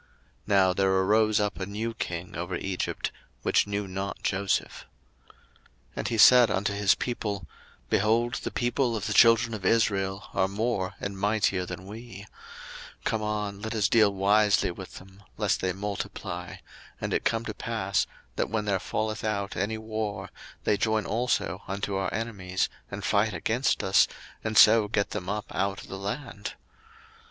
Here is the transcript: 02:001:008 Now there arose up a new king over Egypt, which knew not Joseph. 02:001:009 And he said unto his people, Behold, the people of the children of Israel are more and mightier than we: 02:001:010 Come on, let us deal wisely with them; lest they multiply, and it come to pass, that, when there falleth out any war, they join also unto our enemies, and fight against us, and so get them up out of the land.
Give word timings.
02:001:008 0.01 0.09
Now 0.47 0.73
there 0.73 0.91
arose 0.91 1.39
up 1.39 1.59
a 1.59 1.65
new 1.67 1.93
king 1.93 2.35
over 2.35 2.55
Egypt, 2.55 3.11
which 3.43 3.67
knew 3.67 3.87
not 3.87 4.23
Joseph. 4.23 4.87
02:001:009 5.89 5.91
And 5.97 6.07
he 6.07 6.17
said 6.17 6.49
unto 6.49 6.73
his 6.73 6.95
people, 6.95 7.45
Behold, 7.91 8.33
the 8.41 8.49
people 8.49 8.95
of 8.95 9.05
the 9.05 9.13
children 9.13 9.53
of 9.53 9.63
Israel 9.63 10.23
are 10.33 10.47
more 10.47 10.95
and 10.99 11.19
mightier 11.19 11.67
than 11.67 11.85
we: 11.85 12.25
02:001:010 13.03 13.03
Come 13.03 13.21
on, 13.21 13.61
let 13.61 13.75
us 13.75 13.87
deal 13.87 14.11
wisely 14.11 14.71
with 14.71 14.95
them; 14.95 15.21
lest 15.37 15.61
they 15.61 15.71
multiply, 15.71 16.55
and 16.99 17.13
it 17.13 17.23
come 17.23 17.45
to 17.45 17.53
pass, 17.53 18.07
that, 18.37 18.49
when 18.49 18.65
there 18.65 18.79
falleth 18.79 19.23
out 19.23 19.55
any 19.55 19.77
war, 19.77 20.29
they 20.63 20.77
join 20.77 21.05
also 21.05 21.61
unto 21.67 21.93
our 21.93 22.11
enemies, 22.11 22.69
and 22.89 23.05
fight 23.05 23.35
against 23.35 23.83
us, 23.83 24.07
and 24.43 24.57
so 24.57 24.87
get 24.87 25.11
them 25.11 25.29
up 25.29 25.45
out 25.53 25.81
of 25.83 25.89
the 25.89 25.99
land. 25.99 26.55